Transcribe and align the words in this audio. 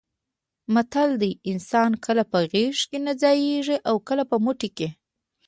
متل 0.73 1.09
دی: 1.21 1.31
انسان 1.51 1.91
کله 2.05 2.23
په 2.31 2.39
غېږه 2.51 2.83
کې 2.89 2.97
نه 3.05 3.13
ځایېږي 3.21 3.77
اوکله 3.91 4.23
په 4.31 4.37
موټي 4.43 4.69
کې. 4.77 4.87